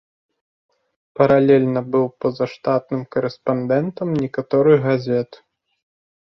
[1.19, 5.31] Паралельна быў пазаштатным карэспандэнтам некаторых газет.